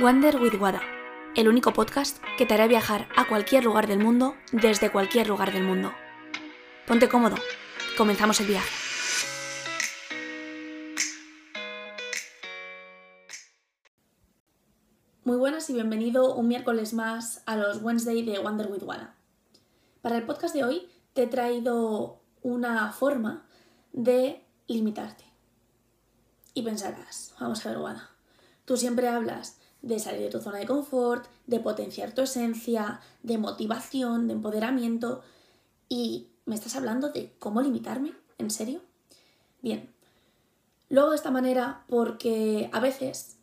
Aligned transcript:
Wander 0.00 0.40
with 0.40 0.54
Wada, 0.58 0.80
el 1.36 1.46
único 1.46 1.74
podcast 1.74 2.24
que 2.38 2.46
te 2.46 2.54
hará 2.54 2.66
viajar 2.66 3.06
a 3.18 3.28
cualquier 3.28 3.64
lugar 3.64 3.86
del 3.86 3.98
mundo 3.98 4.34
desde 4.50 4.90
cualquier 4.90 5.28
lugar 5.28 5.52
del 5.52 5.62
mundo. 5.62 5.92
Ponte 6.86 7.06
cómodo, 7.06 7.36
comenzamos 7.98 8.40
el 8.40 8.46
viaje. 8.46 8.70
Muy 15.24 15.36
buenas 15.36 15.68
y 15.68 15.74
bienvenido 15.74 16.34
un 16.34 16.48
miércoles 16.48 16.94
más 16.94 17.42
a 17.44 17.56
los 17.56 17.82
Wednesday 17.82 18.22
de 18.22 18.38
Wander 18.38 18.68
with 18.68 18.84
Wada. 18.84 19.16
Para 20.00 20.16
el 20.16 20.24
podcast 20.24 20.54
de 20.54 20.64
hoy 20.64 20.88
te 21.12 21.24
he 21.24 21.26
traído 21.26 22.22
una 22.40 22.90
forma 22.92 23.46
de 23.92 24.46
limitarte. 24.66 25.24
Y 26.54 26.62
pensarás, 26.62 27.34
vamos 27.38 27.66
a 27.66 27.68
ver, 27.68 27.78
Wada, 27.80 28.10
tú 28.64 28.78
siempre 28.78 29.06
hablas 29.06 29.59
de 29.82 29.98
salir 29.98 30.22
de 30.22 30.28
tu 30.30 30.40
zona 30.40 30.58
de 30.58 30.66
confort, 30.66 31.26
de 31.46 31.60
potenciar 31.60 32.12
tu 32.12 32.22
esencia, 32.22 33.00
de 33.22 33.38
motivación, 33.38 34.26
de 34.26 34.34
empoderamiento. 34.34 35.22
Y 35.88 36.28
me 36.44 36.54
estás 36.54 36.76
hablando 36.76 37.10
de 37.10 37.32
cómo 37.38 37.62
limitarme, 37.62 38.12
¿en 38.38 38.50
serio? 38.50 38.80
Bien, 39.62 39.90
luego 40.88 41.10
de 41.10 41.16
esta 41.16 41.30
manera 41.30 41.84
porque 41.88 42.70
a 42.72 42.80
veces 42.80 43.36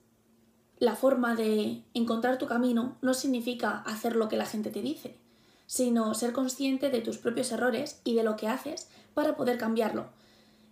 la 0.80 0.96
forma 0.96 1.36
de 1.36 1.84
encontrar 1.94 2.38
tu 2.38 2.48
camino 2.48 2.98
no 3.02 3.14
significa 3.14 3.82
hacer 3.86 4.16
lo 4.16 4.30
que 4.30 4.38
la 4.38 4.46
gente 4.46 4.70
te 4.70 4.82
dice, 4.82 5.18
sino 5.66 6.14
ser 6.14 6.34
consciente 6.34 6.90
de 6.90 7.02
tus 7.02 7.18
propios 7.18 7.52
errores 7.52 8.00
y 8.04 8.16
de 8.16 8.24
lo 8.24 8.36
que 8.36 8.48
haces 8.48 8.90
para 9.14 9.36
poder 9.36 9.58
cambiarlo. 9.58 10.08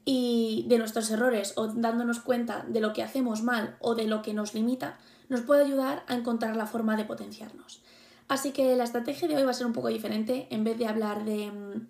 Y 0.08 0.66
de 0.68 0.78
nuestros 0.78 1.10
errores 1.10 1.54
o 1.56 1.68
dándonos 1.68 2.20
cuenta 2.20 2.64
de 2.68 2.80
lo 2.80 2.94
que 2.94 3.02
hacemos 3.02 3.42
mal 3.42 3.76
o 3.80 3.96
de 3.96 4.06
lo 4.06 4.22
que 4.22 4.36
nos 4.36 4.54
limita, 4.54 5.00
nos 5.30 5.42
puede 5.42 5.66
ayudar 5.66 6.04
a 6.08 6.16
encontrar 6.16 6.56
la 6.56 6.66
forma 6.66 6.96
de 6.96 7.06
potenciarnos. 7.06 7.82
Así 8.28 8.52
que 8.52 8.76
la 8.76 8.84
estrategia 8.84 9.28
de 9.28 9.36
hoy 9.36 9.44
va 9.44 9.52
a 9.52 9.54
ser 9.54 9.68
un 9.68 9.74
poco 9.74 9.90
diferente. 9.90 10.48
En 10.50 10.64
vez 10.64 10.78
de 10.78 10.88
hablar 10.88 11.26
de 11.26 11.52
mm, 11.52 11.88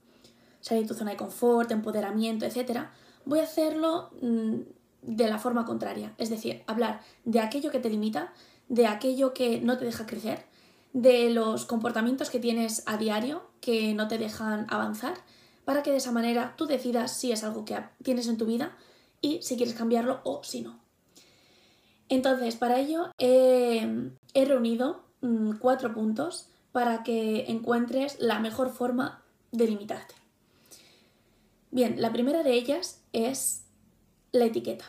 salir 0.60 0.84
de 0.84 0.88
tu 0.88 0.94
zona 0.94 1.12
de 1.12 1.18
confort, 1.18 1.72
empoderamiento, 1.72 2.46
etc., 2.46 2.82
voy 3.26 3.40
a 3.40 3.44
hacerlo 3.44 4.12
mm, 4.22 4.56
de 5.02 5.30
la 5.30 5.38
forma 5.38 5.66
contraria. 5.66 6.14
Es 6.18 6.30
decir, 6.30 6.64
hablar 6.68 7.02
de 7.24 7.40
aquello 7.40 7.72
que 7.72 7.80
te 7.80 7.90
limita, 7.90 8.34
de 8.68 8.88
aquello 8.88 9.34
que 9.34 9.62
no 9.62 9.78
te 9.78 9.86
deja 9.86 10.06
crecer, 10.06 10.46
de 10.94 11.30
los 11.30 11.66
comportamientos 11.66 12.30
que 12.30 12.40
tienes 12.40 12.84
a 12.86 12.98
diario 12.98 13.44
que 13.60 13.94
no 13.94 14.08
te 14.08 14.18
dejan 14.18 14.66
avanzar, 14.70 15.16
para 15.66 15.84
que 15.84 15.92
de 15.92 15.98
esa 15.98 16.12
manera 16.12 16.54
tú 16.58 16.68
decidas 16.68 17.18
si 17.18 17.32
es 17.32 17.44
algo 17.44 17.66
que 17.66 17.78
tienes 18.04 18.28
en 18.28 18.38
tu 18.38 18.46
vida 18.46 18.78
y 19.22 19.42
si 19.42 19.58
quieres 19.58 19.74
cambiarlo 19.74 20.22
o 20.24 20.44
si 20.44 20.62
no. 20.62 20.85
Entonces, 22.10 22.56
para 22.56 22.80
ello 22.80 23.12
he, 23.18 24.12
reunido 24.34 25.04
mm, 25.22 25.54
cuatro 25.58 25.94
puntos 25.94 26.50
para 26.72 27.04
que 27.04 27.46
encuentres 27.48 28.20
la 28.20 28.40
mejor 28.40 28.72
forma 28.72 29.24
de 29.52 29.68
limitarte. 29.68 30.16
Bien, 31.72 32.02
la 32.02 32.12
primera 32.12 32.44
de 32.44 32.54
ellas 32.54 33.02
es 33.14 33.64
la 34.32 34.46
etiqueta 34.46 34.86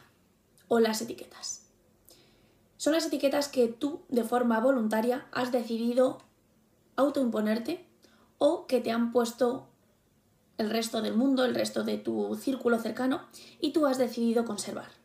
o 0.69 0.81
las 0.81 1.01
etiquetas. 1.01 1.67
Son 2.77 2.93
las 2.93 3.07
etiquetas 3.07 3.49
que 3.49 3.69
tú 3.69 4.03
de 4.09 4.25
forma 4.25 4.61
voluntaria 4.61 5.27
has 5.33 5.53
decidido 5.53 6.19
autoimponerte 6.97 7.85
o 8.39 8.67
que 8.67 8.81
te 8.81 8.91
han 8.91 9.13
puesto 9.13 9.69
el 10.59 10.71
resto 10.71 11.03
del 11.03 11.15
mundo, 11.15 11.45
el 11.45 11.55
resto 11.55 11.85
de 11.85 11.99
tu 11.99 12.35
círculo 12.37 12.79
cercano 12.79 13.27
y 13.61 13.73
tú 13.73 13.87
has 13.87 13.99
decidido 13.99 14.45
conservar. 14.45 14.96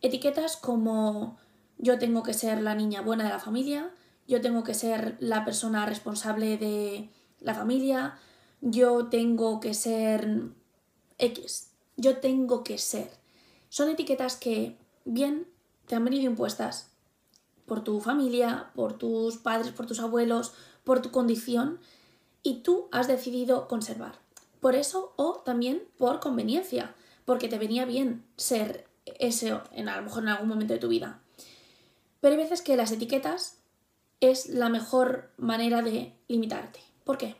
Etiquetas 0.00 0.56
como 0.56 1.38
yo 1.78 1.98
tengo 1.98 2.22
que 2.22 2.34
ser 2.34 2.60
la 2.62 2.74
niña 2.74 3.00
buena 3.00 3.24
de 3.24 3.30
la 3.30 3.38
familia, 3.38 3.90
yo 4.26 4.40
tengo 4.40 4.62
que 4.64 4.74
ser 4.74 5.16
la 5.20 5.44
persona 5.44 5.86
responsable 5.86 6.58
de 6.58 7.08
la 7.40 7.54
familia, 7.54 8.18
yo 8.60 9.06
tengo 9.06 9.60
que 9.60 9.74
ser 9.74 10.50
X, 11.18 11.70
yo 11.96 12.18
tengo 12.18 12.64
que 12.64 12.78
ser. 12.78 13.10
Son 13.68 13.88
etiquetas 13.88 14.36
que 14.36 14.76
bien 15.04 15.46
te 15.86 15.94
han 15.94 16.04
venido 16.04 16.24
impuestas 16.24 16.90
por 17.66 17.84
tu 17.84 18.00
familia, 18.00 18.70
por 18.74 18.94
tus 18.94 19.36
padres, 19.36 19.72
por 19.72 19.86
tus 19.86 20.00
abuelos, 20.00 20.52
por 20.84 21.00
tu 21.02 21.10
condición 21.10 21.78
y 22.42 22.62
tú 22.62 22.88
has 22.92 23.08
decidido 23.08 23.68
conservar. 23.68 24.18
Por 24.60 24.74
eso 24.74 25.12
o 25.16 25.42
también 25.44 25.82
por 25.98 26.20
conveniencia, 26.20 26.94
porque 27.24 27.48
te 27.48 27.58
venía 27.58 27.84
bien 27.84 28.24
ser 28.36 28.87
ese 29.18 29.58
en, 29.72 29.88
a 29.88 29.96
lo 29.96 30.02
mejor 30.02 30.22
en 30.22 30.30
algún 30.30 30.48
momento 30.48 30.74
de 30.74 30.80
tu 30.80 30.88
vida. 30.88 31.20
Pero 32.20 32.34
hay 32.34 32.40
veces 32.40 32.62
que 32.62 32.76
las 32.76 32.92
etiquetas 32.92 33.58
es 34.20 34.48
la 34.48 34.68
mejor 34.68 35.30
manera 35.36 35.82
de 35.82 36.14
limitarte. 36.26 36.80
¿Por 37.04 37.18
qué? 37.18 37.36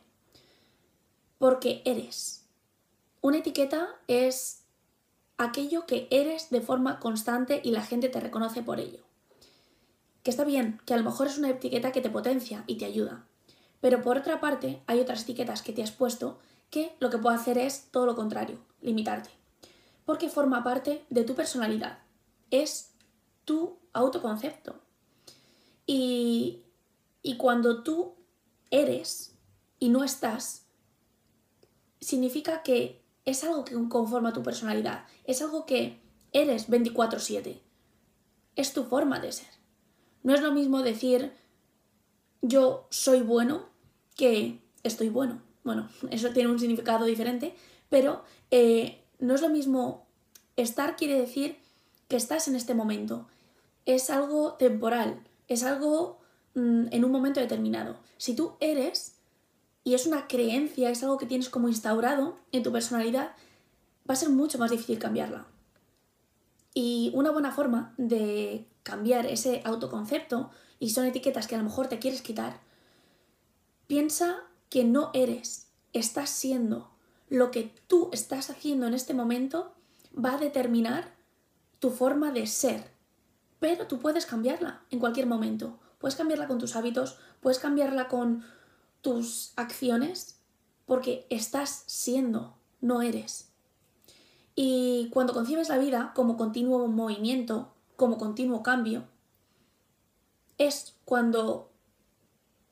Porque 1.37 1.81
eres. 1.85 2.45
Una 3.21 3.37
etiqueta 3.37 3.89
es 4.07 4.63
aquello 5.37 5.85
que 5.85 6.07
eres 6.11 6.49
de 6.49 6.61
forma 6.61 6.99
constante 6.99 7.61
y 7.63 7.71
la 7.71 7.83
gente 7.83 8.09
te 8.09 8.19
reconoce 8.19 8.61
por 8.61 8.79
ello. 8.79 8.99
Que 10.23 10.31
está 10.31 10.43
bien, 10.43 10.79
que 10.85 10.93
a 10.93 10.97
lo 10.97 11.03
mejor 11.03 11.27
es 11.27 11.37
una 11.37 11.49
etiqueta 11.49 11.91
que 11.91 12.01
te 12.01 12.09
potencia 12.09 12.63
y 12.67 12.77
te 12.77 12.85
ayuda. 12.85 13.25
Pero 13.81 14.01
por 14.01 14.17
otra 14.17 14.39
parte, 14.39 14.81
hay 14.87 14.99
otras 14.99 15.23
etiquetas 15.23 15.61
que 15.61 15.73
te 15.73 15.83
has 15.83 15.91
puesto 15.91 16.39
que 16.69 16.95
lo 16.99 17.09
que 17.09 17.17
puede 17.17 17.37
hacer 17.37 17.57
es 17.57 17.87
todo 17.91 18.05
lo 18.05 18.15
contrario, 18.15 18.59
limitarte 18.81 19.38
porque 20.09 20.27
forma 20.27 20.63
parte 20.63 21.05
de 21.11 21.23
tu 21.23 21.35
personalidad, 21.35 21.99
es 22.49 22.95
tu 23.45 23.77
autoconcepto. 23.93 24.81
Y, 25.85 26.63
y 27.21 27.37
cuando 27.37 27.83
tú 27.83 28.15
eres 28.71 29.35
y 29.77 29.89
no 29.89 30.03
estás, 30.03 30.65
significa 32.01 32.63
que 32.63 33.03
es 33.23 33.43
algo 33.43 33.63
que 33.63 33.75
conforma 33.87 34.33
tu 34.33 34.41
personalidad, 34.41 35.05
es 35.25 35.43
algo 35.43 35.67
que 35.67 36.01
eres 36.31 36.69
24/7, 36.69 37.59
es 38.55 38.73
tu 38.73 38.85
forma 38.85 39.19
de 39.19 39.31
ser. 39.31 39.53
No 40.23 40.33
es 40.33 40.41
lo 40.41 40.51
mismo 40.51 40.81
decir 40.81 41.33
yo 42.41 42.87
soy 42.89 43.21
bueno 43.21 43.69
que 44.15 44.59
estoy 44.81 45.09
bueno. 45.09 45.43
Bueno, 45.63 45.87
eso 46.09 46.31
tiene 46.31 46.49
un 46.49 46.57
significado 46.57 47.05
diferente, 47.05 47.53
pero 47.91 48.23
eh, 48.49 49.03
no 49.19 49.35
es 49.35 49.41
lo 49.41 49.49
mismo 49.49 50.07
estar 50.55 50.95
quiere 50.95 51.19
decir 51.19 51.57
que 52.07 52.15
estás 52.15 52.47
en 52.47 52.55
este 52.55 52.73
momento. 52.73 53.27
Es 53.85 54.09
algo 54.09 54.53
temporal, 54.53 55.21
es 55.47 55.63
algo 55.63 56.19
mm, 56.55 56.87
en 56.91 57.05
un 57.05 57.11
momento 57.11 57.39
determinado. 57.39 57.97
Si 58.17 58.35
tú 58.35 58.53
eres, 58.59 59.15
y 59.83 59.93
es 59.93 60.05
una 60.05 60.27
creencia, 60.27 60.89
es 60.89 61.03
algo 61.03 61.17
que 61.17 61.25
tienes 61.25 61.49
como 61.49 61.69
instaurado 61.69 62.37
en 62.51 62.63
tu 62.63 62.71
personalidad, 62.71 63.35
va 64.09 64.13
a 64.13 64.15
ser 64.15 64.29
mucho 64.29 64.57
más 64.57 64.71
difícil 64.71 64.99
cambiarla. 64.99 65.45
Y 66.73 67.11
una 67.13 67.31
buena 67.31 67.51
forma 67.51 67.93
de 67.97 68.67
cambiar 68.83 69.25
ese 69.25 69.61
autoconcepto, 69.65 70.51
y 70.79 70.91
son 70.91 71.05
etiquetas 71.05 71.47
que 71.47 71.55
a 71.55 71.57
lo 71.57 71.65
mejor 71.65 71.87
te 71.87 71.99
quieres 71.99 72.21
quitar, 72.21 72.59
piensa 73.87 74.43
que 74.69 74.83
no 74.83 75.11
eres, 75.13 75.67
estás 75.93 76.29
siendo 76.29 76.89
lo 77.29 77.51
que 77.51 77.75
tú 77.87 78.09
estás 78.11 78.49
haciendo 78.49 78.87
en 78.87 78.93
este 78.93 79.13
momento 79.13 79.73
va 80.13 80.33
a 80.33 80.37
determinar 80.37 81.13
tu 81.79 81.91
forma 81.91 82.31
de 82.31 82.47
ser. 82.47 82.91
Pero 83.59 83.87
tú 83.87 83.99
puedes 83.99 84.25
cambiarla 84.25 84.81
en 84.89 84.99
cualquier 84.99 85.27
momento. 85.27 85.79
Puedes 85.99 86.15
cambiarla 86.15 86.47
con 86.47 86.57
tus 86.57 86.75
hábitos, 86.75 87.17
puedes 87.41 87.59
cambiarla 87.59 88.07
con 88.07 88.43
tus 89.01 89.53
acciones, 89.55 90.41
porque 90.85 91.27
estás 91.29 91.83
siendo, 91.87 92.57
no 92.81 93.01
eres. 93.01 93.51
Y 94.55 95.09
cuando 95.11 95.33
concibes 95.33 95.69
la 95.69 95.77
vida 95.77 96.13
como 96.15 96.35
continuo 96.35 96.87
movimiento, 96.87 97.73
como 97.95 98.17
continuo 98.17 98.63
cambio, 98.63 99.03
es 100.57 100.95
cuando 101.05 101.71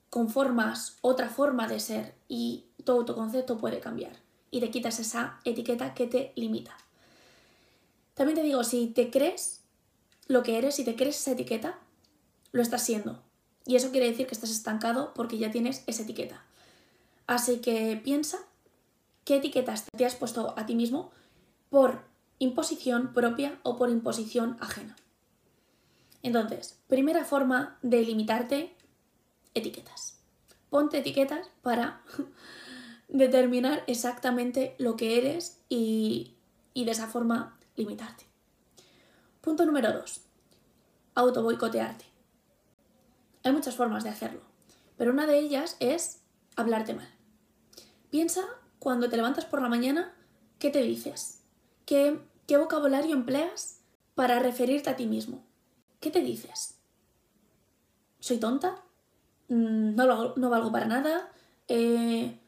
conformas 0.09 0.97
otra 1.01 1.29
forma 1.29 1.67
de 1.67 1.79
ser 1.79 2.15
y 2.27 2.65
todo 2.83 3.05
tu 3.05 3.13
concepto 3.13 3.57
puede 3.57 3.79
cambiar 3.79 4.26
y 4.57 4.59
te 4.59 4.71
quitas 4.71 4.99
esa 4.99 5.39
etiqueta 5.45 5.93
que 5.93 6.07
te 6.07 6.31
limita. 6.35 6.75
También 8.15 8.35
te 8.35 8.43
digo, 8.43 8.63
si 8.63 8.87
te 8.87 9.11
crees 9.11 9.61
lo 10.27 10.41
que 10.41 10.57
eres, 10.57 10.75
si 10.75 10.83
te 10.83 10.95
crees 10.95 11.19
esa 11.19 11.31
etiqueta, 11.31 11.79
lo 12.51 12.63
estás 12.63 12.83
siendo. 12.83 13.21
Y 13.65 13.75
eso 13.75 13.91
quiere 13.91 14.09
decir 14.09 14.25
que 14.25 14.33
estás 14.33 14.49
estancado 14.49 15.13
porque 15.13 15.37
ya 15.37 15.51
tienes 15.51 15.83
esa 15.85 16.03
etiqueta. 16.03 16.43
Así 17.27 17.59
que 17.59 18.01
piensa 18.03 18.39
qué 19.25 19.35
etiquetas 19.35 19.85
te 19.95 20.05
has 20.05 20.15
puesto 20.15 20.55
a 20.57 20.65
ti 20.65 20.73
mismo 20.73 21.11
por 21.69 22.01
imposición 22.39 23.13
propia 23.13 23.59
o 23.61 23.77
por 23.77 23.91
imposición 23.91 24.57
ajena. 24.59 24.95
Entonces, 26.23 26.79
primera 26.87 27.25
forma 27.25 27.77
de 27.83 28.01
limitarte, 28.01 28.75
etiquetas. 29.53 30.17
Ponte 30.71 30.97
etiquetas 30.97 31.47
para 31.61 32.01
determinar 33.07 33.83
exactamente 33.87 34.75
lo 34.77 34.95
que 34.95 35.17
eres 35.17 35.61
y, 35.69 36.35
y 36.73 36.85
de 36.85 36.91
esa 36.91 37.07
forma 37.07 37.57
limitarte. 37.75 38.25
Punto 39.41 39.65
número 39.65 39.93
2. 39.93 40.21
Auto 41.15 41.43
boicotearte. 41.43 42.05
Hay 43.43 43.51
muchas 43.51 43.75
formas 43.75 44.03
de 44.03 44.09
hacerlo, 44.09 44.41
pero 44.97 45.11
una 45.11 45.25
de 45.25 45.39
ellas 45.39 45.77
es 45.79 46.21
hablarte 46.55 46.93
mal. 46.93 47.07
Piensa 48.09 48.41
cuando 48.79 49.09
te 49.09 49.15
levantas 49.15 49.45
por 49.45 49.61
la 49.61 49.69
mañana, 49.69 50.13
¿qué 50.59 50.69
te 50.69 50.81
dices? 50.81 51.43
¿Qué, 51.85 52.19
qué 52.45 52.57
vocabulario 52.57 53.15
empleas 53.15 53.81
para 54.15 54.39
referirte 54.39 54.89
a 54.89 54.95
ti 54.95 55.05
mismo? 55.05 55.43
¿Qué 55.99 56.11
te 56.11 56.21
dices? 56.21 56.77
¿Soy 58.19 58.37
tonta? 58.37 58.83
Mm, 59.47 59.95
¿No, 59.95 60.35
no 60.35 60.49
valgo 60.49 60.71
para 60.71 60.85
nada? 60.85 61.31
Eh, 61.67 62.39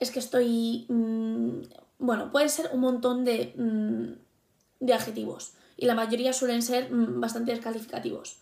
es 0.00 0.10
que 0.10 0.18
estoy... 0.18 0.86
Mm, 0.88 1.62
bueno, 1.98 2.30
puede 2.30 2.48
ser 2.48 2.70
un 2.72 2.80
montón 2.80 3.24
de, 3.24 3.54
mm, 3.56 4.84
de 4.84 4.94
adjetivos 4.94 5.54
y 5.76 5.86
la 5.86 5.94
mayoría 5.94 6.32
suelen 6.32 6.62
ser 6.62 6.88
bastante 6.90 7.52
descalificativos. 7.52 8.38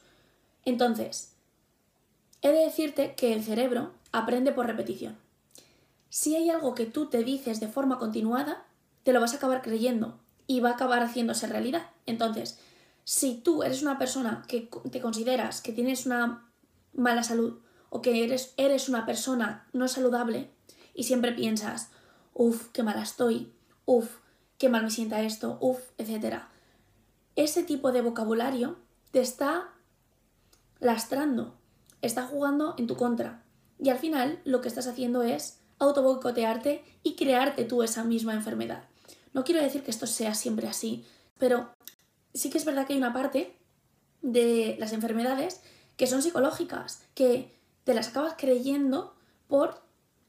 Entonces, 0.65 1.33
he 2.43 2.49
de 2.49 2.65
decirte 2.65 3.15
que 3.15 3.33
el 3.33 3.43
cerebro 3.43 3.93
aprende 4.13 4.53
por 4.53 4.67
repetición. 4.67 5.17
Si 6.09 6.35
hay 6.35 6.51
algo 6.51 6.75
que 6.75 6.87
tú 6.87 7.07
te 7.07 7.25
dices 7.25 7.61
de 7.61 7.69
forma 7.69 7.99
continuada, 7.99 8.65
te 9.03 9.13
lo 9.13 9.21
vas 9.21 9.35
a 9.35 9.37
acabar 9.37 9.63
creyendo 9.63 10.19
y 10.47 10.61
va 10.61 10.71
a 10.71 10.73
acabar 10.73 11.03
haciéndose 11.03 11.47
realidad. 11.47 11.91
Entonces, 12.07 12.59
si 13.05 13.35
tú 13.35 13.63
eres 13.63 13.83
una 13.83 13.99
persona 13.99 14.45
que 14.49 14.69
te 14.91 15.01
consideras 15.01 15.61
que 15.61 15.73
tienes 15.73 16.07
una 16.07 16.49
mala 16.95 17.23
salud 17.23 17.59
o 17.91 18.01
que 18.01 18.25
eres, 18.25 18.55
eres 18.57 18.89
una 18.89 19.07
persona 19.07 19.67
no 19.73 19.89
saludable 19.89 20.51
y 20.97 21.05
siempre 21.05 21.33
piensas, 21.33 21.91
uff, 22.33 22.69
qué 22.73 22.83
mala 22.83 23.03
estoy, 23.03 23.53
uff, 23.85 24.17
qué 24.59 24.69
mal 24.69 24.83
me 24.83 24.91
sienta 24.91 25.21
esto, 25.21 25.59
uff, 25.61 25.79
etc. 25.99 26.39
Ese 27.37 27.63
tipo 27.63 27.93
de 27.93 28.01
vocabulario 28.01 28.79
te 29.11 29.21
está 29.21 29.75
lastrando, 30.81 31.55
está 32.01 32.23
jugando 32.23 32.75
en 32.79 32.87
tu 32.87 32.97
contra. 32.97 33.45
Y 33.79 33.91
al 33.91 33.99
final 33.99 34.41
lo 34.45 34.63
que 34.63 34.69
estás 34.69 34.87
haciendo 34.87 35.23
es 35.23 35.61
autoboicotearte 35.79 36.83
y 37.03 37.15
crearte 37.15 37.65
tú 37.65 37.83
esa 37.83 38.03
misma 38.03 38.33
enfermedad. 38.33 38.85
No 39.35 39.45
quiero 39.45 39.63
decir 39.63 39.83
que 39.83 39.91
esto 39.91 40.07
sea 40.07 40.35
siempre 40.35 40.67
así, 40.67 41.05
pero 41.39 41.69
sí 42.33 42.49
que 42.49 42.57
es 42.57 42.65
verdad 42.65 42.87
que 42.87 42.95
hay 42.95 42.99
una 42.99 43.13
parte 43.13 43.55
de 44.23 44.77
las 44.81 44.95
enfermedades 44.95 45.61
que 45.99 46.07
son 46.07 46.23
psicológicas, 46.23 47.03
que 47.15 47.55
te 47.85 47.93
las 47.93 48.09
acabas 48.09 48.35
creyendo 48.39 49.15
por 49.47 49.86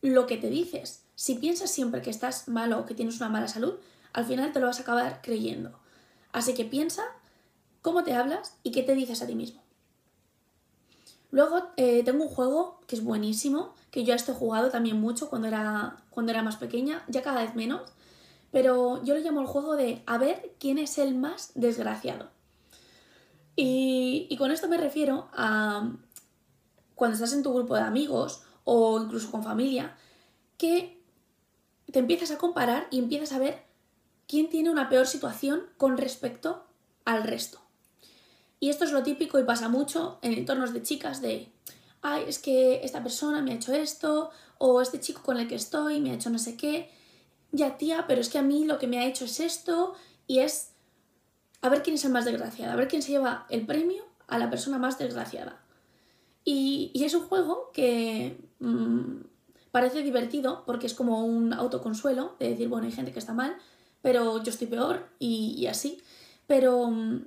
lo 0.08 0.28
que 0.28 0.38
te 0.38 0.50
dices. 0.50 1.04
Si 1.16 1.36
piensas 1.36 1.72
siempre 1.72 2.02
que 2.02 2.10
estás 2.10 2.48
malo 2.48 2.80
o 2.80 2.86
que 2.86 2.94
tienes 2.94 3.18
una 3.18 3.30
mala 3.30 3.48
salud, 3.48 3.76
al 4.14 4.26
final 4.26 4.52
te 4.52 4.60
lo 4.60 4.68
vas 4.68 4.80
a 4.80 4.84
acabar 4.84 5.22
creyendo. 5.22 5.80
Así 6.32 6.54
que 6.54 6.66
piensa 6.66 7.04
cómo 7.82 8.04
te 8.04 8.14
hablas 8.14 8.58
y 8.64 8.72
qué 8.72 8.84
te 8.84 8.96
dices 8.96 9.22
a 9.22 9.28
ti 9.28 9.36
mismo. 9.36 9.62
Luego 11.32 11.70
eh, 11.76 12.04
tengo 12.04 12.24
un 12.24 12.30
juego 12.30 12.80
que 12.88 12.96
es 12.96 13.04
buenísimo, 13.04 13.76
que 13.92 14.04
yo 14.04 14.14
esto 14.14 14.32
he 14.32 14.36
jugado 14.36 14.70
también 14.70 15.00
mucho 15.00 15.30
cuando 15.30 15.48
era, 15.48 15.98
cuando 16.10 16.32
era 16.32 16.42
más 16.42 16.56
pequeña, 16.56 17.04
ya 17.08 17.22
cada 17.22 17.42
vez 17.42 17.56
menos, 17.56 17.82
pero 18.52 19.04
yo 19.04 19.14
lo 19.14 19.20
llamo 19.20 19.42
el 19.42 19.48
juego 19.48 19.76
de 19.76 20.04
a 20.06 20.18
ver 20.18 20.54
quién 20.60 20.78
es 20.78 20.98
el 20.98 21.16
más 21.16 21.52
desgraciado. 21.56 22.30
Y 23.60 24.36
con 24.38 24.52
esto 24.52 24.68
me 24.68 24.78
refiero 24.78 25.30
a 25.34 25.92
cuando 26.98 27.14
estás 27.14 27.34
en 27.34 27.44
tu 27.44 27.54
grupo 27.54 27.76
de 27.76 27.82
amigos 27.82 28.42
o 28.70 29.02
incluso 29.02 29.32
con 29.32 29.46
familia, 29.46 29.96
que 30.58 31.02
te 31.90 32.00
empiezas 32.00 32.32
a 32.32 32.38
comparar 32.38 32.88
y 32.92 33.00
empiezas 33.00 33.32
a 33.32 33.40
ver 33.40 33.64
quién 34.28 34.50
tiene 34.50 34.70
una 34.70 34.90
peor 34.90 35.08
situación 35.08 35.64
con 35.78 35.98
respecto 35.98 36.66
al 37.06 37.24
resto. 37.24 37.62
Y 38.60 38.70
esto 38.70 38.84
es 38.84 38.92
lo 38.92 39.04
típico 39.04 39.40
y 39.40 39.46
pasa 39.46 39.70
mucho 39.70 40.20
en 40.22 40.34
entornos 40.34 40.74
de 40.74 40.84
chicas 40.84 41.22
de, 41.22 41.50
ay, 42.02 42.26
es 42.28 42.40
que 42.40 42.82
esta 42.84 43.02
persona 43.02 43.42
me 43.42 43.54
ha 43.54 43.56
hecho 43.56 43.74
esto, 43.74 44.32
o 44.58 44.82
este 44.82 45.00
chico 45.00 45.22
con 45.24 45.38
el 45.38 45.48
que 45.48 45.56
estoy 45.56 46.02
me 46.02 46.12
ha 46.12 46.16
hecho 46.16 46.30
no 46.30 46.38
sé 46.38 46.58
qué, 46.58 46.92
ya 47.54 47.78
tía, 47.78 48.04
pero 48.06 48.20
es 48.20 48.28
que 48.28 48.38
a 48.38 48.44
mí 48.44 48.66
lo 48.66 48.80
que 48.80 48.88
me 48.88 49.00
ha 49.00 49.06
hecho 49.06 49.24
es 49.24 49.40
esto, 49.40 49.94
y 50.28 50.40
es 50.40 50.72
a 51.62 51.70
ver 51.70 51.84
quién 51.84 51.96
es 51.96 52.04
el 52.04 52.12
más 52.12 52.26
desgraciado, 52.26 52.74
a 52.74 52.76
ver 52.76 52.90
quién 52.90 53.02
se 53.02 53.14
lleva 53.14 53.46
el 53.50 53.66
premio 53.66 54.04
a 54.28 54.38
la 54.38 54.50
persona 54.50 54.78
más 54.78 54.98
desgraciada. 54.98 55.62
Y, 56.50 56.94
es 57.04 57.14
un 57.14 57.28
juego 57.28 57.72
que 57.74 58.40
mm, 58.60 59.18
parece 59.72 60.02
divertido 60.02 60.64
porque 60.66 60.88
es 60.88 60.94
como 60.94 61.26
un 61.26 61.52
autoconsuelo 61.52 62.38
de 62.40 62.52
decir, 62.52 62.70
bueno, 62.70 62.88
hay 62.88 62.94
gente 62.94 63.12
que 63.12 63.20
está 63.20 63.34
mal, 63.34 63.58
pero 64.02 64.42
yo 64.42 64.50
estoy 64.50 64.68
peor 64.68 65.10
y, 65.20 65.68
así. 65.68 66.02
Pero 66.48 66.90
mm, 66.90 67.26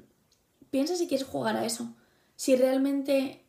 piensa 0.70 0.96
si 0.96 1.06
quieres 1.06 1.26
jugar 1.26 1.54
a 1.58 1.66
eso. 1.66 1.94
Si 2.34 2.56
realmente 2.56 3.44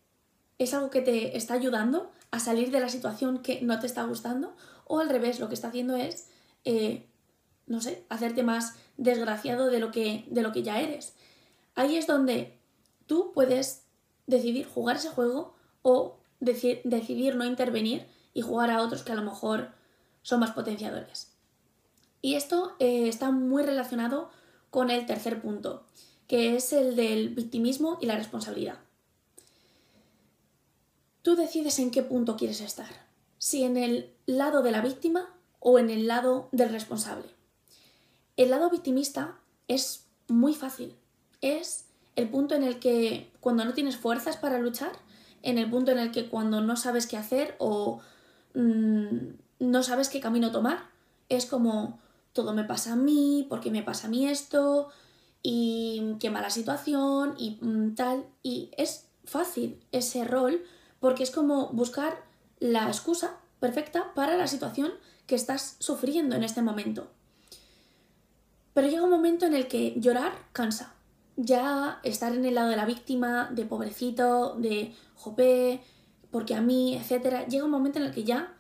es 0.58 0.74
algo 0.74 0.90
que 0.90 1.00
te 1.00 1.38
está 1.38 1.54
ayudando 1.54 2.12
a 2.32 2.42
salir 2.42 2.70
de 2.72 2.82
la 2.82 2.90
situación 2.90 3.42
que 3.42 3.62
no 3.62 3.80
te 3.80 3.88
está 3.88 4.04
gustando, 4.04 4.54
o 4.88 5.00
al 5.00 5.08
revés, 5.08 5.40
lo 5.40 5.48
que 5.48 5.56
está 5.56 5.70
haciendo 5.70 5.96
es, 5.96 6.28
eh, 6.66 7.08
no 7.66 7.80
sé, 7.80 8.06
hacerte 8.10 8.44
más 8.44 8.76
desgraciado 8.98 9.68
de 9.68 9.80
lo, 9.80 9.92
que, 9.92 10.26
de 10.30 10.42
lo 10.42 10.52
que 10.52 10.64
ya 10.64 10.82
eres. 10.82 11.14
Ahí 11.76 11.96
es 11.96 12.08
donde 12.08 12.60
tú 13.06 13.32
puedes 13.34 13.86
decidir 14.28 14.68
jugar 14.68 14.98
ese 14.98 15.08
juego 15.08 15.61
o 15.82 16.18
decidir 16.40 17.36
no 17.36 17.46
intervenir 17.46 18.08
y 18.34 18.42
jugar 18.42 18.72
a 18.72 18.82
otros 18.82 19.04
que 19.04 19.12
a 19.12 19.16
lo 19.16 19.24
mejor 19.24 19.72
son 20.22 20.40
más 20.40 20.52
potenciadores. 20.52 21.32
Y 22.22 22.36
esto 22.36 22.76
eh, 22.80 23.08
está 23.08 23.32
muy 23.32 23.64
relacionado 23.64 24.30
con 24.70 24.90
el 24.90 25.06
tercer 25.06 25.42
punto, 25.42 25.86
que 26.28 26.56
es 26.56 26.72
el 26.72 26.96
del 26.96 27.30
victimismo 27.30 27.98
y 28.02 28.06
la 28.06 28.16
responsabilidad. 28.16 28.80
Tú 31.22 31.36
decides 31.36 31.78
en 31.80 31.92
qué 31.92 32.04
punto 32.04 32.38
quieres 32.38 32.62
estar, 32.62 33.08
si 33.38 33.64
en 33.64 33.78
el 33.78 34.14
lado 34.26 34.62
de 34.62 34.72
la 34.72 34.82
víctima 34.82 35.36
o 35.60 35.78
en 35.78 35.90
el 35.90 36.08
lado 36.08 36.50
del 36.52 36.70
responsable. 36.70 37.28
El 38.38 38.50
lado 38.50 38.70
victimista 38.70 39.40
es 39.68 40.06
muy 40.28 40.54
fácil, 40.54 40.96
es 41.42 41.86
el 42.16 42.30
punto 42.30 42.56
en 42.56 42.64
el 42.64 42.80
que 42.80 43.32
cuando 43.40 43.66
no 43.66 43.74
tienes 43.74 43.98
fuerzas 43.98 44.38
para 44.38 44.58
luchar, 44.58 44.94
en 45.44 45.58
el 45.58 45.70
punto 45.70 45.92
en 45.92 46.00
el 46.00 46.12
que 46.12 46.30
cuando 46.30 46.62
no 46.62 46.76
sabes 46.76 47.08
qué 47.08 47.18
hacer 47.18 47.56
o 47.60 48.02
mm, 48.54 49.16
no 49.60 49.84
sabes 49.84 50.10
qué 50.10 50.20
camino 50.20 50.52
tomar, 50.52 50.90
es 51.30 51.46
como 51.46 52.00
todo 52.34 52.54
me 52.54 52.64
pasa 52.64 52.94
a 52.94 52.96
mí, 52.96 53.46
porque 53.50 53.72
me 53.72 53.84
pasa 53.84 54.08
a 54.08 54.10
mí 54.10 54.28
esto, 54.28 54.90
y 55.44 56.16
qué 56.20 56.30
mala 56.30 56.50
situación 56.50 57.36
y 57.38 57.58
mm, 57.62 57.96
tal. 57.96 58.26
Y 58.44 58.72
es 58.78 59.08
fácil 59.26 59.82
ese 59.92 60.24
rol 60.24 60.64
porque 61.00 61.24
es 61.24 61.32
como 61.32 61.70
buscar 61.70 62.24
la 62.60 62.88
excusa 62.88 63.38
perfecta 63.60 64.14
para 64.14 64.38
la 64.38 64.48
situación 64.48 64.92
que 65.28 65.36
estás 65.36 65.76
sufriendo 65.80 66.36
en 66.36 66.44
este 66.44 66.62
momento. 66.62 67.08
Pero 68.74 68.88
llega 68.88 69.04
un 69.04 69.10
momento 69.10 69.46
en 69.46 69.54
el 69.54 69.68
que 69.68 69.96
llorar 69.98 70.34
cansa. 70.54 70.94
Ya 71.38 72.00
estar 72.04 72.34
en 72.34 72.46
el 72.46 72.56
lado 72.56 72.70
de 72.70 72.76
la 72.76 72.86
víctima, 72.86 73.50
de 73.52 73.66
pobrecito, 73.66 74.56
de 74.56 74.94
jope, 75.22 75.82
porque 76.32 76.56
a 76.56 76.62
mí, 76.62 76.96
etcétera, 76.96 77.46
llega 77.48 77.66
un 77.66 77.72
momento 77.72 78.00
en 78.00 78.06
el 78.06 78.14
que 78.14 78.24
ya 78.24 78.58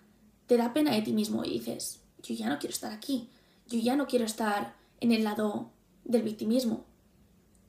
te 0.47 0.57
da 0.57 0.73
pena 0.73 0.93
de 0.93 1.01
ti 1.01 1.13
mismo 1.13 1.43
y 1.43 1.51
dices, 1.51 2.01
yo 2.21 2.35
ya 2.35 2.49
no 2.49 2.59
quiero 2.59 2.73
estar 2.73 2.91
aquí, 2.91 3.29
yo 3.67 3.79
ya 3.79 3.95
no 3.95 4.07
quiero 4.07 4.25
estar 4.25 4.75
en 4.99 5.11
el 5.11 5.23
lado 5.23 5.71
del 6.03 6.23
victimismo. 6.23 6.85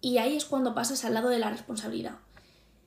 Y 0.00 0.18
ahí 0.18 0.36
es 0.36 0.44
cuando 0.44 0.74
pasas 0.74 1.04
al 1.04 1.14
lado 1.14 1.28
de 1.28 1.38
la 1.38 1.50
responsabilidad. 1.50 2.18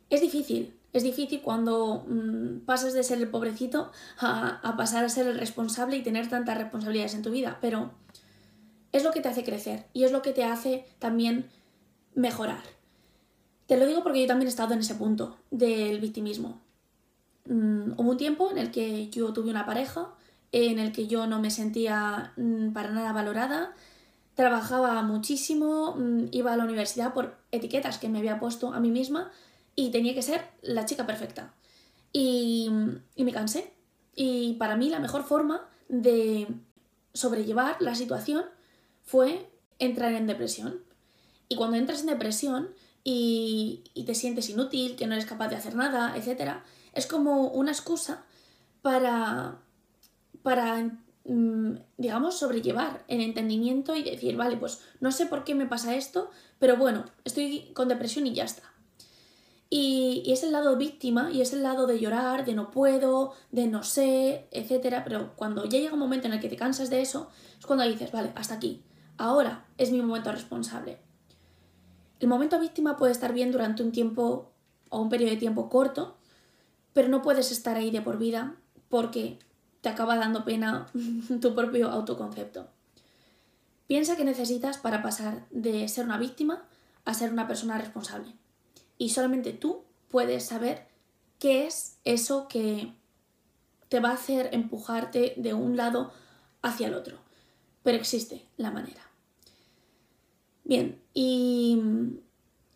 Es 0.09 0.21
difícil, 0.21 0.77
es 0.95 1.03
difícil 1.03 1.41
cuando 1.41 2.05
mm, 2.07 2.65
pasas 2.65 2.93
de 2.93 3.03
ser 3.03 3.17
el 3.17 3.29
pobrecito 3.29 3.91
a, 4.19 4.75
pasar 4.77 5.03
a 5.03 5.09
ser 5.09 5.27
el 5.27 5.37
responsable 5.37 5.97
y 5.97 6.03
tener 6.03 6.29
tantas 6.29 6.57
responsabilidades 6.57 7.15
en 7.15 7.21
tu 7.21 7.31
vida, 7.31 7.57
pero 7.59 7.91
es 8.91 9.03
lo 9.03 9.11
que 9.11 9.21
te 9.21 9.29
hace 9.29 9.43
crecer 9.43 9.87
y 9.91 10.03
es 10.05 10.11
lo 10.11 10.21
que 10.21 10.31
te 10.31 10.45
hace 10.45 10.85
también 10.99 11.49
mejorar. 12.13 12.63
Te 13.67 13.77
lo 13.77 13.87
digo 13.87 14.03
porque 14.03 14.21
yo 14.21 14.27
también 14.27 14.47
he 14.47 14.49
estado 14.49 14.73
en 14.73 14.79
ese 14.79 14.95
punto 14.95 15.37
del 15.51 15.99
victimismo. 15.99 16.61
Mm, 17.45 17.93
hubo 17.97 18.11
un 18.11 18.17
tiempo 18.17 18.51
en 18.51 18.57
el 18.57 18.71
que 18.71 19.09
yo 19.09 19.33
tuve 19.33 19.49
una 19.49 19.65
pareja, 19.65 20.09
en 20.51 20.79
el 20.79 20.91
que 20.91 21.07
yo 21.07 21.27
no 21.27 21.39
me 21.39 21.51
sentía 21.51 22.33
mm, 22.37 22.71
para 22.73 22.91
nada 22.91 23.11
valorada, 23.11 23.73
trabajaba 24.35 25.01
muchísimo, 25.01 25.95
mm, 25.95 26.27
iba 26.31 26.53
a 26.53 26.57
la 26.57 26.65
universidad 26.65 27.13
por 27.13 27.37
etiquetas 27.51 27.97
que 27.97 28.09
me 28.09 28.19
había 28.19 28.39
puesto 28.39 28.73
a 28.73 28.79
mí 28.79 28.91
misma 28.91 29.31
y 29.75 29.91
tenía 29.91 30.13
que 30.13 30.21
ser 30.21 30.45
la 30.61 30.85
chica 30.85 31.05
perfecta. 31.05 31.53
Y, 32.13 32.69
me 33.17 33.31
cansé. 33.33 33.73
Y 34.15 34.53
para 34.53 34.77
mí 34.77 34.89
la 34.89 34.99
mejor 34.99 35.23
forma 35.23 35.67
de 35.89 36.47
sobrellevar 37.13 37.75
la 37.81 37.95
situación 37.95 38.45
fue 39.03 39.49
entrar 39.79 40.13
en 40.13 40.27
depresión. 40.27 40.79
Y 41.49 41.57
cuando 41.57 41.75
entras 41.75 42.01
en 42.01 42.07
depresión 42.07 42.69
y, 43.05 43.83
te 44.05 44.15
sientes 44.15 44.49
inútil, 44.49 44.97
que 44.97 45.07
no 45.07 45.13
eres 45.13 45.25
capaz 45.25 45.47
de 45.47 45.55
hacer 45.55 45.75
nada, 45.75 46.17
etc., 46.17 46.55
es 46.93 47.07
como 47.07 47.47
una 47.47 47.71
excusa 47.71 48.25
para, 48.81 49.61
para 50.43 50.91
Mm, 51.27 51.77
digamos, 51.97 52.37
sobrellevar 52.37 53.03
el 53.07 53.19
entendimiento 53.19 53.95
y 53.95 54.03
decir, 54.03 54.37
vale, 54.37 54.57
pues 54.57 54.81
no 54.99 55.11
sé 55.11 55.25
por 55.25 55.43
qué 55.43 55.55
me 55.55 55.65
pasa 55.65 55.95
esto, 55.95 56.29
pero 56.59 56.77
bueno, 56.77 57.05
estoy 57.23 57.71
con 57.73 57.87
depresión 57.87 58.27
y 58.27 58.33
ya 58.33 58.43
está. 58.43 58.61
Y, 59.71 60.21
y, 60.23 60.33
es 60.33 60.43
el 60.43 60.51
lado 60.51 60.77
víctima 60.77 61.31
y 61.31 61.41
es 61.41 61.51
el 61.51 61.63
lado 61.63 61.87
de 61.87 61.99
llorar, 61.99 62.45
de 62.45 62.53
no 62.53 62.69
puedo, 62.69 63.33
de 63.51 63.65
no 63.65 63.81
sé, 63.83 64.47
etc. 64.51 65.01
Pero 65.03 65.35
cuando 65.35 65.65
ya 65.65 65.79
llega 65.79 65.93
un 65.93 65.99
momento 65.99 66.27
en 66.27 66.33
el 66.33 66.39
que 66.39 66.49
te 66.49 66.57
cansas 66.57 66.91
de 66.91 67.01
eso, 67.01 67.31
es 67.57 67.65
cuando 67.65 67.83
dices, 67.85 68.11
vale, 68.11 68.31
hasta 68.35 68.53
aquí. 68.53 68.83
Ahora 69.17 69.65
es 69.79 69.91
mi 69.91 70.01
momento 70.01 70.31
responsable. 70.31 70.99
El 72.19 72.27
momento 72.27 72.59
víctima 72.59 72.97
puede 72.97 73.11
estar 73.11 73.33
bien 73.33 73.51
durante 73.51 73.83
un 73.83 73.91
tiempo 73.91 74.51
o 74.89 75.01
un 75.01 75.09
periodo 75.09 75.31
de 75.31 75.37
tiempo 75.37 75.69
corto, 75.69 76.17
pero 76.93 77.09
no 77.09 77.21
puedes 77.21 77.51
estar 77.51 77.75
ahí 77.75 77.91
de 77.91 78.01
por 78.01 78.17
vida 78.17 78.55
porque 78.89 79.39
te 79.81 79.89
acaba 79.89 80.15
dando 80.15 80.45
pena 80.45 80.87
tu 81.41 81.53
propio 81.53 81.89
autoconcepto. 81.89 82.67
Piensa 83.87 84.15
que 84.15 84.25
necesitas 84.25 84.77
para 84.77 85.03
pasar 85.03 85.45
de 85.51 85.87
ser 85.87 86.05
una 86.05 86.17
víctima 86.17 86.65
a 87.03 87.13
ser 87.13 87.31
una 87.31 87.47
persona 87.47 87.77
responsable. 87.77 88.33
Y 88.97 89.09
solamente 89.09 89.53
tú 89.53 89.83
puedes 90.09 90.45
saber 90.45 90.87
qué 91.39 91.67
es 91.67 91.99
eso 92.03 92.47
que 92.47 92.93
te 93.89 93.99
va 93.99 94.09
a 94.09 94.13
hacer 94.13 94.49
empujarte 94.53 95.35
de 95.37 95.53
un 95.53 95.77
lado 95.77 96.11
hacia 96.61 96.87
el 96.87 96.95
otro. 96.95 97.19
Pero 97.83 97.97
existe 97.97 98.47
la 98.57 98.71
manera. 98.71 99.01
Bien, 100.65 100.99
y 101.13 101.79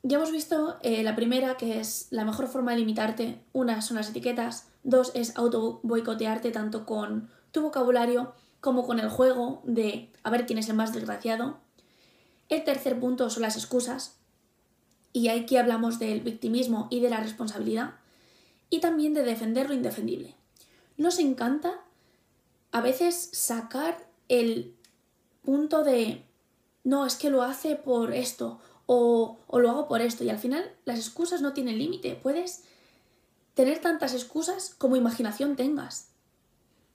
ya 0.04 0.18
hemos 0.18 0.32
visto 0.32 0.78
eh, 0.84 1.02
la 1.04 1.16
primera, 1.16 1.58
que 1.58 1.80
es 1.80 2.08
la 2.12 2.24
mejor 2.24 2.48
forma 2.48 2.72
de 2.72 2.78
limitarte. 2.78 3.42
Una 3.52 3.82
son 3.82 3.98
las 3.98 4.10
etiquetas, 4.10 4.68
dos 4.84 5.12
es 5.16 5.36
auto 5.36 5.80
boicotearte 5.82 6.52
tanto 6.52 6.86
con 6.86 7.30
tu 7.52 7.64
vocabulario 7.64 8.34
como 8.62 8.86
con 8.86 9.00
el 9.00 9.10
juego 9.10 9.64
de 9.66 10.12
a 10.22 10.30
ver 10.30 10.46
quién 10.46 10.60
es 10.60 10.70
el 10.70 10.76
más 10.76 10.94
desgraciado. 10.94 11.58
El 12.48 12.64
tercer 12.64 13.00
punto 13.00 13.30
son 13.32 13.42
las 13.42 13.58
excusas, 13.58 14.18
y 15.12 15.30
aquí 15.30 15.58
hablamos 15.58 15.98
del 15.98 16.22
victimismo 16.22 16.88
y 16.92 17.00
de 17.00 17.10
la 17.10 17.22
responsabilidad, 17.22 17.96
y 18.70 18.82
también 18.82 19.16
de 19.16 19.24
defender 19.24 19.68
lo 19.68 19.74
indefendible. 19.74 20.36
Nos 20.96 21.18
encanta 21.18 21.82
a 22.72 22.82
veces 22.82 23.30
sacar 23.34 24.08
el 24.28 24.76
punto 25.44 25.84
de 25.84 26.29
no, 26.90 27.06
es 27.06 27.16
que 27.16 27.30
lo 27.30 27.44
hace 27.44 27.76
por 27.76 28.16
esto, 28.16 28.60
o, 28.88 29.38
lo 29.54 29.70
hago 29.70 29.88
por 29.88 30.02
esto. 30.02 30.24
Y 30.24 30.32
al 30.32 30.40
final 30.40 30.76
las 30.86 30.98
excusas 30.98 31.40
no 31.40 31.54
tienen 31.54 31.78
límite. 31.78 32.16
Puedes 32.16 32.64
tener 33.54 33.78
tantas 33.80 34.16
excusas 34.16 34.74
como 34.76 34.96
imaginación 34.96 35.56
tengas. 35.56 36.08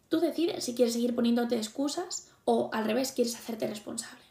Tú 0.09 0.19
decides 0.19 0.65
si 0.65 0.75
quieres 0.75 0.95
seguir 0.95 1.15
poniéndote 1.15 1.57
excusas 1.57 2.27
o 2.45 2.71
al 2.73 2.87
revés 2.87 3.13
quieres 3.13 3.37
hacerte 3.37 3.69
responsable. 3.69 4.25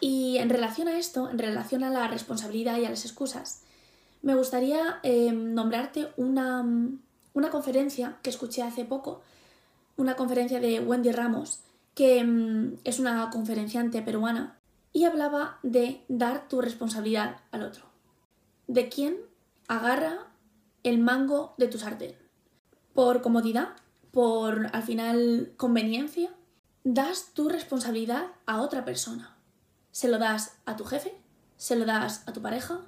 Y 0.00 0.38
en 0.38 0.48
relación 0.48 0.88
a 0.88 0.98
esto, 0.98 1.28
en 1.28 1.38
relación 1.38 1.84
a 1.84 1.90
la 1.90 2.08
responsabilidad 2.08 2.78
y 2.78 2.86
a 2.86 2.90
las 2.90 3.04
excusas, 3.04 3.60
me 4.22 4.34
gustaría 4.34 5.00
eh, 5.02 5.30
nombrarte 5.30 6.08
una, 6.16 6.66
una, 7.34 7.50
conferencia 7.50 8.16
que 8.22 8.30
escuché 8.30 8.62
hace 8.62 8.86
poco, 8.86 9.20
una 9.98 10.16
conferencia 10.16 10.58
de 10.58 10.80
Wendy 10.80 11.12
Ramos, 11.12 11.60
que 11.98 12.22
mm, 12.22 12.78
es 12.84 13.00
una 13.00 13.28
conferenciante 13.28 14.02
peruana 14.02 14.56
y 14.92 15.02
hablaba 15.02 15.58
de 15.64 16.04
dar 16.06 16.46
tu 16.46 16.60
responsabilidad 16.60 17.38
al 17.50 17.64
otro. 17.64 17.86
De 18.68 18.88
quién 18.88 19.16
agarra 19.66 20.28
el 20.84 21.00
mango 21.00 21.56
de 21.58 21.66
tu 21.66 21.76
sartén. 21.76 22.14
Por 22.94 23.20
comodidad, 23.20 23.70
por 24.12 24.68
al 24.72 24.82
final 24.84 25.54
conveniencia, 25.56 26.30
das 26.84 27.32
tu 27.34 27.48
responsabilidad 27.48 28.26
a 28.46 28.60
otra 28.60 28.84
persona. 28.84 29.36
Se 29.90 30.06
lo 30.06 30.18
das 30.18 30.56
a 30.66 30.76
tu 30.76 30.84
jefe, 30.84 31.20
se 31.56 31.74
lo 31.74 31.84
das 31.84 32.22
a 32.28 32.32
tu 32.32 32.40
pareja, 32.40 32.82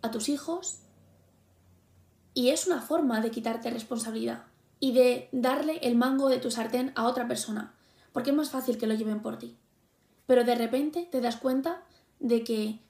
a 0.00 0.10
tus 0.10 0.30
hijos. 0.30 0.78
Y 2.32 2.48
es 2.48 2.66
una 2.66 2.80
forma 2.80 3.20
de 3.20 3.30
quitarte 3.30 3.68
responsabilidad 3.68 4.44
y 4.80 4.92
de 4.92 5.28
darle 5.32 5.80
el 5.82 5.96
mango 5.96 6.30
de 6.30 6.38
tu 6.38 6.50
sartén 6.50 6.92
a 6.94 7.04
otra 7.04 7.28
persona, 7.28 7.74
porque 8.14 8.30
es 8.30 8.36
más 8.36 8.48
fácil 8.48 8.78
que 8.78 8.86
lo 8.86 8.94
lleven 8.94 9.20
por 9.20 9.36
ti 9.36 9.58
pero 10.26 10.44
de 10.44 10.54
repente 10.54 11.08
te 11.10 11.20
das 11.20 11.36
cuenta 11.36 11.82
de 12.18 12.44
que 12.44 12.80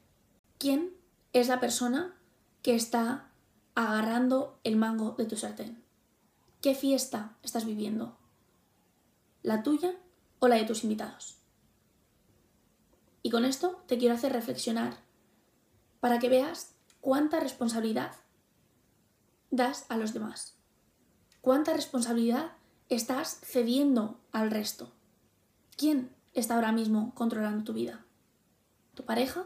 quién 0.58 0.94
es 1.32 1.48
la 1.48 1.60
persona 1.60 2.14
que 2.62 2.74
está 2.74 3.30
agarrando 3.74 4.58
el 4.62 4.76
mango 4.76 5.12
de 5.12 5.24
tu 5.24 5.36
sartén. 5.36 5.82
¿Qué 6.60 6.74
fiesta 6.74 7.36
estás 7.42 7.66
viviendo? 7.66 8.16
¿La 9.42 9.62
tuya 9.62 9.96
o 10.38 10.48
la 10.48 10.56
de 10.56 10.64
tus 10.64 10.84
invitados? 10.84 11.36
Y 13.22 13.30
con 13.30 13.44
esto 13.44 13.82
te 13.86 13.98
quiero 13.98 14.14
hacer 14.14 14.32
reflexionar 14.32 14.98
para 16.00 16.18
que 16.18 16.28
veas 16.28 16.74
cuánta 17.00 17.40
responsabilidad 17.40 18.12
das 19.50 19.86
a 19.88 19.96
los 19.96 20.14
demás. 20.14 20.56
Cuánta 21.40 21.74
responsabilidad 21.74 22.52
estás 22.88 23.40
cediendo 23.42 24.20
al 24.32 24.50
resto. 24.50 24.93
¿Quién 25.76 26.14
está 26.34 26.54
ahora 26.54 26.70
mismo 26.70 27.12
controlando 27.14 27.64
tu 27.64 27.72
vida? 27.72 28.04
¿Tu 28.94 29.04
pareja? 29.04 29.44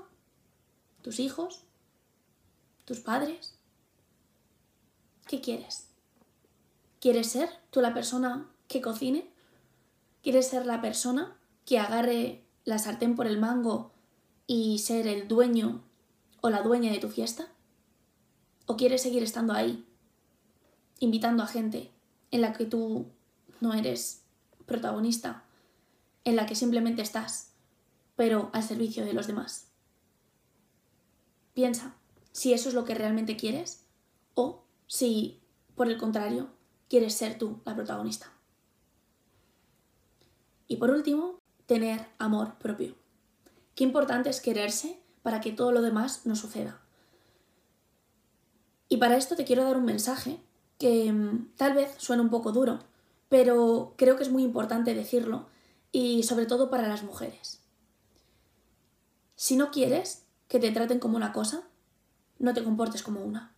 ¿Tus 1.00 1.20
hijos? 1.20 1.64
¿Tus 2.84 3.00
padres? 3.00 3.58
¿Qué 5.26 5.40
quieres? 5.40 5.88
¿Quieres 7.00 7.28
ser 7.28 7.48
tú 7.70 7.80
la 7.80 7.94
persona 7.94 8.46
que 8.66 8.82
cocine? 8.82 9.30
¿Quieres 10.22 10.48
ser 10.48 10.66
la 10.66 10.82
persona 10.82 11.34
que 11.64 11.78
agarre 11.78 12.44
la 12.64 12.78
sartén 12.78 13.16
por 13.16 13.26
el 13.26 13.38
mango 13.38 13.92
y 14.46 14.80
ser 14.80 15.06
el 15.06 15.28
dueño 15.28 15.82
o 16.42 16.50
la 16.50 16.60
dueña 16.60 16.92
de 16.92 16.98
tu 16.98 17.08
fiesta? 17.08 17.48
¿O 18.66 18.76
quieres 18.76 19.00
seguir 19.00 19.22
estando 19.22 19.54
ahí, 19.54 19.86
invitando 20.98 21.42
a 21.42 21.46
gente 21.46 21.90
en 22.30 22.42
la 22.42 22.52
que 22.52 22.66
tú 22.66 23.06
no 23.60 23.72
eres 23.72 24.24
protagonista 24.66 25.47
en 26.28 26.36
la 26.36 26.46
que 26.46 26.54
simplemente 26.54 27.00
estás, 27.00 27.52
pero 28.14 28.50
al 28.52 28.62
servicio 28.62 29.04
de 29.04 29.14
los 29.14 29.26
demás. 29.26 29.68
Piensa 31.54 31.94
si 32.32 32.52
eso 32.52 32.68
es 32.68 32.74
lo 32.74 32.84
que 32.84 32.94
realmente 32.94 33.36
quieres 33.36 33.86
o 34.34 34.62
si, 34.86 35.40
por 35.74 35.88
el 35.88 35.96
contrario, 35.96 36.50
quieres 36.88 37.14
ser 37.14 37.38
tú 37.38 37.60
la 37.64 37.74
protagonista. 37.74 38.30
Y 40.66 40.76
por 40.76 40.90
último, 40.90 41.40
tener 41.66 42.06
amor 42.18 42.58
propio. 42.58 42.94
Qué 43.74 43.84
importante 43.84 44.28
es 44.28 44.40
quererse 44.40 45.00
para 45.22 45.40
que 45.40 45.52
todo 45.52 45.72
lo 45.72 45.80
demás 45.80 46.26
no 46.26 46.36
suceda. 46.36 46.80
Y 48.90 48.98
para 48.98 49.16
esto 49.16 49.34
te 49.34 49.44
quiero 49.44 49.64
dar 49.64 49.78
un 49.78 49.86
mensaje 49.86 50.40
que 50.78 51.10
mm, 51.10 51.52
tal 51.56 51.72
vez 51.72 51.94
suene 51.96 52.22
un 52.22 52.30
poco 52.30 52.52
duro, 52.52 52.80
pero 53.30 53.94
creo 53.96 54.16
que 54.16 54.24
es 54.24 54.30
muy 54.30 54.42
importante 54.42 54.94
decirlo 54.94 55.46
y 55.92 56.22
sobre 56.22 56.46
todo 56.46 56.70
para 56.70 56.88
las 56.88 57.02
mujeres. 57.02 57.60
Si 59.36 59.56
no 59.56 59.70
quieres 59.70 60.26
que 60.48 60.58
te 60.58 60.70
traten 60.70 60.98
como 60.98 61.16
una 61.16 61.32
cosa, 61.32 61.68
no 62.38 62.54
te 62.54 62.64
comportes 62.64 63.02
como 63.02 63.20
una. 63.20 63.54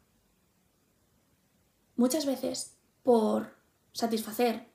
Muchas 1.97 2.27
veces, 2.27 2.77
por 3.03 3.55
satisfacer 3.93 4.71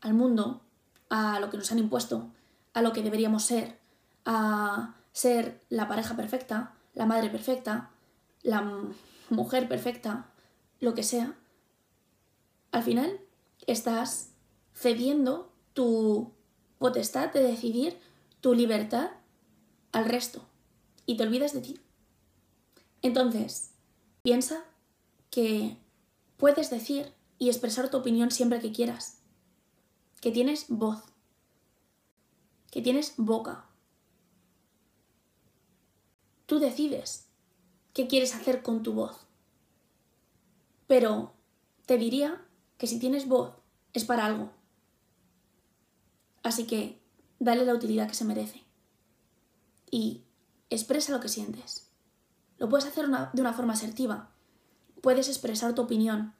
al 0.00 0.14
mundo, 0.14 0.62
a 1.10 1.40
lo 1.40 1.50
que 1.50 1.58
nos 1.58 1.70
han 1.72 1.78
impuesto, 1.78 2.30
a 2.72 2.82
lo 2.82 2.92
que 2.92 3.02
deberíamos 3.02 3.44
ser, 3.44 3.78
a 4.24 4.96
ser 5.12 5.62
la 5.68 5.88
pareja 5.88 6.16
perfecta, 6.16 6.74
la 6.94 7.06
madre 7.06 7.30
perfecta, 7.30 7.90
la 8.42 8.82
mujer 9.30 9.68
perfecta, 9.68 10.30
lo 10.80 10.94
que 10.94 11.02
sea, 11.02 11.36
al 12.70 12.82
final 12.82 13.20
estás 13.66 14.30
cediendo 14.74 15.52
tu 15.74 16.32
potestad 16.82 17.32
de 17.32 17.42
decidir 17.42 17.98
tu 18.42 18.54
libertad 18.54 19.12
al 19.92 20.04
resto 20.04 20.44
y 21.06 21.16
te 21.16 21.22
olvidas 21.22 21.54
de 21.54 21.62
ti. 21.62 21.80
Entonces, 23.00 23.70
piensa 24.22 24.64
que 25.30 25.78
puedes 26.36 26.68
decir 26.70 27.14
y 27.38 27.48
expresar 27.48 27.90
tu 27.90 27.96
opinión 27.96 28.30
siempre 28.30 28.60
que 28.60 28.72
quieras, 28.72 29.22
que 30.20 30.30
tienes 30.30 30.66
voz, 30.68 31.02
que 32.70 32.82
tienes 32.82 33.14
boca. 33.16 33.64
Tú 36.46 36.58
decides 36.58 37.28
qué 37.94 38.08
quieres 38.08 38.34
hacer 38.34 38.62
con 38.62 38.82
tu 38.82 38.92
voz. 38.92 39.26
Pero 40.86 41.32
te 41.86 41.96
diría 41.96 42.44
que 42.76 42.86
si 42.86 42.98
tienes 42.98 43.26
voz 43.26 43.54
es 43.92 44.04
para 44.04 44.26
algo. 44.26 44.50
Así 46.42 46.66
que 46.66 47.00
dale 47.38 47.64
la 47.64 47.74
utilidad 47.74 48.08
que 48.08 48.14
se 48.14 48.24
merece. 48.24 48.62
Y 49.90 50.22
expresa 50.70 51.12
lo 51.12 51.20
que 51.20 51.28
sientes. 51.28 51.90
Lo 52.58 52.68
puedes 52.68 52.86
hacer 52.86 53.06
de 53.08 53.40
una 53.40 53.52
forma 53.52 53.74
asertiva. 53.74 54.30
Puedes 55.00 55.28
expresar 55.28 55.74
tu 55.74 55.82
opinión 55.82 56.34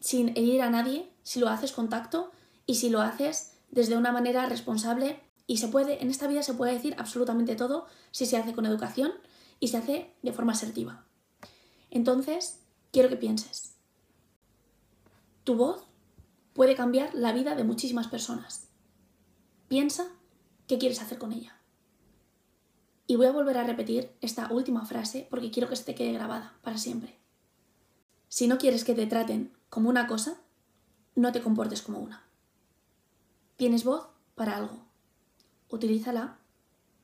sin 0.00 0.28
herir 0.30 0.62
a 0.62 0.70
nadie 0.70 1.10
si 1.22 1.40
lo 1.40 1.48
haces 1.48 1.72
con 1.72 1.88
tacto 1.88 2.30
y 2.66 2.76
si 2.76 2.90
lo 2.90 3.00
haces 3.00 3.52
desde 3.70 3.96
una 3.96 4.12
manera 4.12 4.46
responsable 4.46 5.20
y 5.46 5.58
se 5.58 5.68
puede, 5.68 6.02
en 6.02 6.10
esta 6.10 6.26
vida 6.26 6.42
se 6.42 6.54
puede 6.54 6.72
decir 6.72 6.94
absolutamente 6.98 7.56
todo 7.56 7.86
si 8.10 8.26
se 8.26 8.36
hace 8.36 8.52
con 8.52 8.66
educación 8.66 9.12
y 9.60 9.68
se 9.68 9.78
hace 9.78 10.14
de 10.22 10.32
forma 10.32 10.52
asertiva. 10.52 11.04
Entonces, 11.90 12.60
quiero 12.92 13.08
que 13.08 13.16
pienses. 13.16 13.74
Tu 15.44 15.54
voz 15.54 15.84
puede 16.52 16.74
cambiar 16.74 17.14
la 17.14 17.32
vida 17.32 17.54
de 17.54 17.64
muchísimas 17.64 18.08
personas. 18.08 18.65
Piensa 19.68 20.06
qué 20.68 20.78
quieres 20.78 21.02
hacer 21.02 21.18
con 21.18 21.32
ella. 21.32 21.60
Y 23.08 23.16
voy 23.16 23.26
a 23.26 23.32
volver 23.32 23.58
a 23.58 23.64
repetir 23.64 24.12
esta 24.20 24.52
última 24.52 24.84
frase 24.84 25.26
porque 25.30 25.50
quiero 25.50 25.68
que 25.68 25.76
se 25.76 25.84
te 25.84 25.94
quede 25.94 26.12
grabada 26.12 26.58
para 26.62 26.78
siempre. 26.78 27.18
Si 28.28 28.48
no 28.48 28.58
quieres 28.58 28.84
que 28.84 28.94
te 28.94 29.06
traten 29.06 29.56
como 29.70 29.88
una 29.88 30.06
cosa, 30.06 30.40
no 31.14 31.32
te 31.32 31.42
comportes 31.42 31.82
como 31.82 31.98
una. 31.98 32.24
Tienes 33.56 33.84
voz 33.84 34.08
para 34.34 34.56
algo. 34.56 34.84
Utilízala 35.68 36.38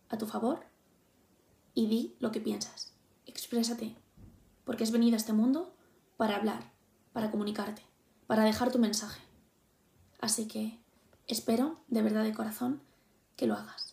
a 0.08 0.18
tu 0.18 0.26
favor 0.26 0.66
y 1.74 1.86
di 1.86 2.16
lo 2.20 2.30
que 2.30 2.40
piensas. 2.40 2.92
Exprésate, 3.26 3.96
porque 4.64 4.84
has 4.84 4.90
venido 4.90 5.14
a 5.14 5.18
este 5.18 5.32
mundo 5.32 5.74
para 6.16 6.36
hablar, 6.36 6.72
para 7.12 7.30
comunicarte, 7.30 7.82
para 8.26 8.44
dejar 8.44 8.70
tu 8.70 8.78
mensaje. 8.78 9.22
Así 10.20 10.46
que 10.46 10.81
espero, 11.32 11.80
de 11.88 12.02
verdad 12.02 12.22
de 12.22 12.34
corazón, 12.34 12.80
que 13.36 13.46
lo 13.46 13.54
hagas. 13.54 13.91